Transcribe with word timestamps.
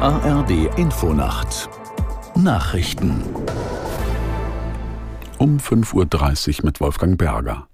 ARD 0.00 0.76
Infonacht 0.76 1.70
Nachrichten 2.34 3.22
um 5.38 5.56
5.30 5.56 6.58
Uhr 6.58 6.66
mit 6.66 6.80
Wolfgang 6.82 7.16
Berger. 7.16 7.66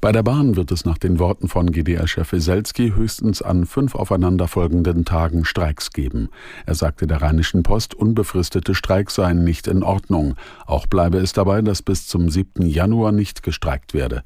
Bei 0.00 0.12
der 0.12 0.22
Bahn 0.22 0.54
wird 0.54 0.70
es 0.70 0.84
nach 0.84 0.98
den 0.98 1.18
Worten 1.18 1.48
von 1.48 1.72
GDL-Chef 1.72 2.30
Weselski 2.30 2.92
höchstens 2.94 3.42
an 3.42 3.66
fünf 3.66 3.96
aufeinanderfolgenden 3.96 5.04
Tagen 5.04 5.44
Streiks 5.44 5.90
geben. 5.90 6.28
Er 6.64 6.76
sagte 6.76 7.08
der 7.08 7.22
Rheinischen 7.22 7.64
Post, 7.64 7.92
unbefristete 7.92 8.76
Streiks 8.76 9.16
seien 9.16 9.42
nicht 9.42 9.66
in 9.66 9.82
Ordnung. 9.82 10.36
Auch 10.64 10.86
bleibe 10.86 11.18
es 11.18 11.32
dabei, 11.32 11.60
dass 11.62 11.82
bis 11.82 12.06
zum 12.06 12.30
7. 12.30 12.64
Januar 12.66 13.10
nicht 13.10 13.42
gestreikt 13.42 13.94
werde. 13.94 14.22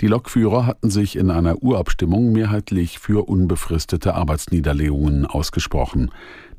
Die 0.00 0.06
Lokführer 0.06 0.66
hatten 0.66 0.90
sich 0.90 1.16
in 1.16 1.30
einer 1.30 1.62
Urabstimmung 1.62 2.32
mehrheitlich 2.32 2.98
für 2.98 3.28
unbefristete 3.28 4.14
Arbeitsniederlegungen 4.14 5.26
ausgesprochen. 5.26 6.10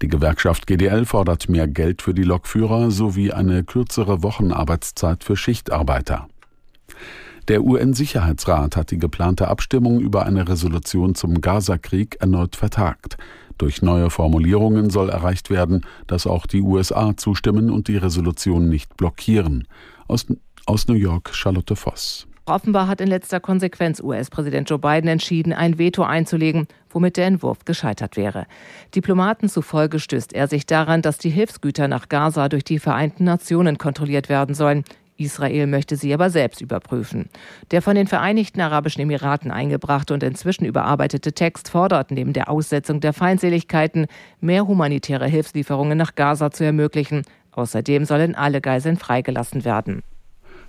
Die 0.02 0.08
Gewerkschaft 0.08 0.67
GDL 0.67 1.05
fordert 1.05 1.49
mehr 1.49 1.67
Geld 1.67 2.02
für 2.02 2.13
die 2.13 2.23
Lokführer 2.23 2.91
sowie 2.91 3.31
eine 3.34 3.63
kürzere 3.63 4.23
Wochenarbeitszeit 4.23 5.23
für 5.23 5.35
Schichtarbeiter. 5.35 6.27
Der 7.49 7.63
UN-Sicherheitsrat 7.63 8.77
hat 8.77 8.91
die 8.91 8.99
geplante 8.99 9.50
Abstimmung 9.50 10.00
über 10.00 10.25
eine 10.25 10.47
Resolution 10.47 11.13
zum 11.13 11.41
Gaza-Krieg 11.41 12.16
erneut 12.22 12.55
vertagt. 12.55 13.17
Durch 13.58 13.81
neue 13.81 14.09
Formulierungen 14.09 14.89
soll 14.89 15.09
erreicht 15.09 15.50
werden, 15.50 15.86
dass 16.08 16.25
auch 16.25 16.45
die 16.45 16.61
USA 16.61 17.17
zustimmen 17.17 17.70
und 17.70 17.89
die 17.89 17.97
Resolution 17.97 18.70
nicht 18.70 18.95
blockieren. 18.95 19.67
Aus, 20.08 20.25
aus 20.66 20.88
New 20.88 20.95
York 20.95 21.36
Charlotte 21.36 21.75
Voss. 21.75 22.27
Offenbar 22.45 22.89
hat 22.89 22.99
in 22.99 23.07
letzter 23.07 23.39
Konsequenz 23.39 24.02
US-Präsident 24.02 24.70
Joe 24.70 24.77
Biden 24.77 25.07
entschieden, 25.07 25.53
ein 25.53 25.77
Veto 25.77 26.03
einzulegen, 26.03 26.67
womit 26.89 27.16
der 27.16 27.27
Entwurf 27.27 27.63
gescheitert 27.63 28.17
wäre. 28.17 28.47
Diplomaten 28.94 29.47
zufolge 29.47 29.97
stößt 29.97 30.33
er 30.33 30.50
sich 30.50 30.66
daran, 30.66 31.02
dass 31.02 31.17
die 31.17 31.30
Hilfsgüter 31.30 31.88
nach 31.88 32.09
Gaza 32.09 32.50
durch 32.50 32.66
die 32.66 32.80
Vereinten 32.80 33.23
Nationen 33.23 33.77
kontrolliert 33.77 34.27
werden 34.27 34.55
sollen. 34.55 34.83
Israel 35.16 35.67
möchte 35.67 35.95
sie 35.95 36.13
aber 36.13 36.30
selbst 36.30 36.59
überprüfen. 36.59 37.30
Der 37.72 37.81
von 37.81 37.95
den 37.95 38.08
Vereinigten 38.08 38.59
Arabischen 38.59 39.03
Emiraten 39.03 39.50
eingebrachte 39.50 40.13
und 40.13 40.22
inzwischen 40.22 40.66
überarbeitete 40.66 41.31
Text 41.31 41.69
fordert 41.69 42.11
neben 42.11 42.33
der 42.33 42.50
Aussetzung 42.50 43.00
der 43.00 43.13
Feindseligkeiten 43.13 44.07
mehr 44.41 44.67
humanitäre 44.67 45.28
Hilfslieferungen 45.28 45.97
nach 45.97 46.16
Gaza 46.16 46.52
zu 46.52 46.66
ermöglichen. 46.66 47.22
Außerdem 47.52 48.03
sollen 48.03 48.35
alle 48.35 48.59
Geiseln 48.59 48.97
freigelassen 48.97 49.63
werden. 49.63 50.02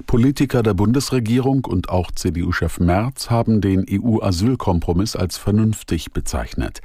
Politiker 0.06 0.62
der 0.62 0.74
Bundesregierung 0.74 1.64
und 1.64 1.88
auch 1.88 2.10
CDU-Chef 2.10 2.80
Merz 2.80 3.30
haben 3.30 3.60
den 3.60 3.84
EU-Asylkompromiss 3.90 5.16
als 5.16 5.36
vernünftig 5.36 6.12
bezeichnet. 6.12 6.80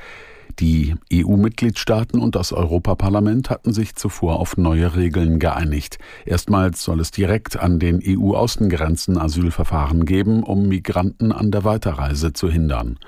Die 0.60 0.96
EU-Mitgliedstaaten 1.14 2.20
und 2.20 2.36
das 2.36 2.52
Europaparlament 2.52 3.50
hatten 3.50 3.72
sich 3.72 3.96
zuvor 3.96 4.40
auf 4.40 4.58
neue 4.58 4.96
Regeln 4.96 5.40
geeinigt. 5.40 6.00
Erstmals 6.26 6.84
soll 6.84 7.00
es 7.00 7.12
direkt 7.12 7.58
an 7.58 7.80
den 7.80 8.02
EU-Außengrenzen 8.06 9.18
Asylverfahren 9.18 10.04
geben, 10.04 10.44
um 10.44 10.68
Migranten 10.68 11.32
an 11.32 11.52
der 11.52 11.64
Weiterreise 11.64 12.34
zu 12.34 12.50
hindern. 12.50 13.00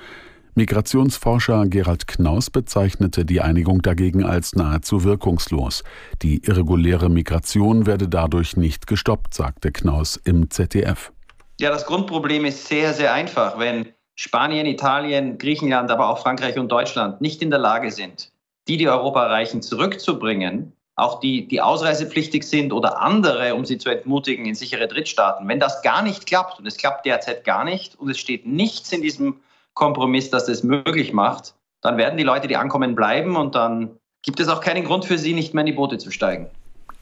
Migrationsforscher 0.56 1.66
Gerald 1.68 2.08
Knaus 2.08 2.50
bezeichnete 2.50 3.24
die 3.24 3.40
Einigung 3.40 3.82
dagegen 3.82 4.26
als 4.26 4.54
nahezu 4.54 5.06
wirkungslos. 5.06 5.84
Die 6.22 6.44
irreguläre 6.44 7.10
Migration 7.10 7.86
werde 7.86 8.10
dadurch 8.10 8.58
nicht 8.58 8.86
gestoppt, 8.86 9.34
sagte 9.34 9.72
Knaus 9.72 10.18
im 10.18 10.50
ZDF. 10.50 11.14
Ja, 11.60 11.70
das 11.70 11.86
Grundproblem 11.86 12.44
ist 12.44 12.68
sehr, 12.68 12.94
sehr 12.94 13.14
einfach. 13.14 13.60
Wenn 13.60 13.88
Spanien, 14.16 14.66
Italien, 14.66 15.38
Griechenland, 15.38 15.90
aber 15.90 16.10
auch 16.10 16.20
Frankreich 16.20 16.60
und 16.60 16.70
Deutschland 16.70 17.22
nicht 17.22 17.42
in 17.42 17.50
der 17.50 17.60
Lage 17.60 17.90
sind, 17.90 18.32
die, 18.68 18.76
die 18.76 18.90
Europa 18.90 19.24
erreichen, 19.24 19.62
zurückzubringen, 19.62 20.74
auch 20.96 21.22
die, 21.22 21.48
die 21.48 21.62
ausreisepflichtig 21.62 22.44
sind 22.44 22.74
oder 22.74 23.02
andere, 23.02 23.56
um 23.56 23.64
sie 23.64 23.78
zu 23.78 23.90
entmutigen 23.90 24.46
in 24.46 24.56
sichere 24.56 24.88
Drittstaaten. 24.88 25.48
Wenn 25.48 25.60
das 25.60 25.82
gar 25.82 26.02
nicht 26.02 26.28
klappt, 26.28 26.60
und 26.60 26.66
es 26.66 26.78
klappt 26.78 27.06
derzeit 27.06 27.46
gar 27.46 27.64
nicht, 27.64 27.98
und 27.98 28.10
es 28.10 28.20
steht 28.20 28.46
nichts 28.46 28.92
in 28.92 29.02
diesem 29.02 29.40
Kompromiss, 29.74 30.30
das 30.30 30.48
es 30.48 30.64
möglich 30.64 31.14
macht, 31.14 31.56
dann 31.82 31.98
werden 31.98 32.18
die 32.18 32.24
Leute, 32.24 32.48
die 32.48 32.58
ankommen, 32.58 32.96
bleiben 32.96 33.36
und 33.36 33.56
dann 33.56 33.98
gibt 34.22 34.40
es 34.40 34.48
auch 34.48 34.62
keinen 34.62 34.84
Grund 34.84 35.06
für 35.06 35.18
sie, 35.18 35.34
nicht 35.34 35.54
mehr 35.54 35.62
in 35.62 35.68
die 35.68 35.74
Boote 35.74 35.98
zu 35.98 36.12
steigen. 36.12 36.48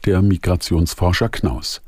Der 0.06 0.22
Migrationsforscher 0.22 1.28
Knaus. 1.28 1.82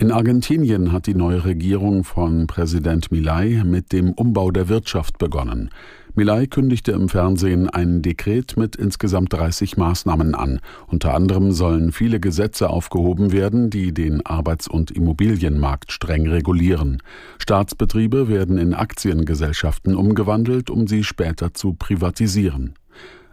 In 0.00 0.12
Argentinien 0.12 0.92
hat 0.92 1.06
die 1.06 1.14
neue 1.14 1.44
Regierung 1.44 2.04
von 2.04 2.46
Präsident 2.46 3.12
Milei 3.12 3.62
mit 3.66 3.92
dem 3.92 4.14
Umbau 4.14 4.50
der 4.50 4.70
Wirtschaft 4.70 5.18
begonnen. 5.18 5.68
Milei 6.14 6.46
kündigte 6.46 6.92
im 6.92 7.10
Fernsehen 7.10 7.68
ein 7.68 8.00
Dekret 8.00 8.56
mit 8.56 8.76
insgesamt 8.76 9.30
30 9.34 9.76
Maßnahmen 9.76 10.34
an. 10.34 10.60
Unter 10.86 11.12
anderem 11.12 11.52
sollen 11.52 11.92
viele 11.92 12.18
Gesetze 12.18 12.70
aufgehoben 12.70 13.30
werden, 13.30 13.68
die 13.68 13.92
den 13.92 14.24
Arbeits- 14.24 14.68
und 14.68 14.90
Immobilienmarkt 14.90 15.92
streng 15.92 16.26
regulieren. 16.26 17.02
Staatsbetriebe 17.38 18.26
werden 18.28 18.56
in 18.56 18.72
Aktiengesellschaften 18.72 19.94
umgewandelt, 19.94 20.70
um 20.70 20.86
sie 20.86 21.04
später 21.04 21.52
zu 21.52 21.74
privatisieren. 21.74 22.72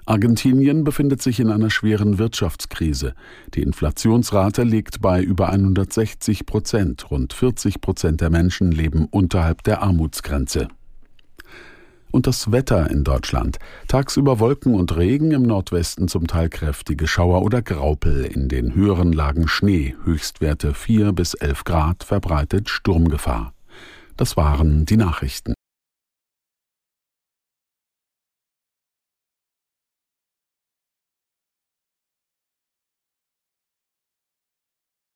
Argentinien 0.07 0.85
befindet 0.85 1.21
sich 1.21 1.41
in 1.41 1.51
einer 1.51 1.69
schweren 1.69 2.17
Wirtschaftskrise. 2.17 3.13
Die 3.55 3.61
Inflationsrate 3.61 4.63
liegt 4.63 5.01
bei 5.01 5.21
über 5.21 5.49
160 5.49 6.45
Prozent. 6.45 7.11
Rund 7.11 7.33
40 7.33 7.81
Prozent 7.81 8.21
der 8.21 8.29
Menschen 8.29 8.71
leben 8.71 9.07
unterhalb 9.11 9.63
der 9.63 9.81
Armutsgrenze. 9.81 10.69
Und 12.09 12.25
das 12.25 12.53
Wetter 12.53 12.89
in 12.89 13.03
Deutschland. 13.03 13.57
Tagsüber 13.89 14.39
Wolken 14.39 14.75
und 14.75 14.95
Regen, 14.95 15.31
im 15.31 15.43
Nordwesten 15.43 16.07
zum 16.07 16.25
Teil 16.25 16.47
kräftige 16.47 17.05
Schauer 17.05 17.41
oder 17.41 17.61
Graupel, 17.61 18.23
in 18.23 18.47
den 18.47 18.73
höheren 18.73 19.11
Lagen 19.11 19.49
Schnee, 19.49 19.93
Höchstwerte 20.05 20.73
4 20.73 21.11
bis 21.11 21.33
11 21.33 21.65
Grad, 21.65 22.05
verbreitet 22.05 22.69
Sturmgefahr. 22.69 23.53
Das 24.15 24.37
waren 24.37 24.85
die 24.85 24.97
Nachrichten. 24.97 25.56